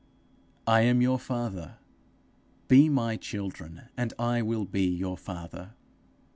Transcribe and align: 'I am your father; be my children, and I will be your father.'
'I 0.65 0.81
am 0.81 1.01
your 1.03 1.19
father; 1.19 1.77
be 2.67 2.89
my 2.89 3.17
children, 3.17 3.83
and 3.95 4.15
I 4.17 4.41
will 4.41 4.65
be 4.65 4.87
your 4.87 5.15
father.' 5.15 5.75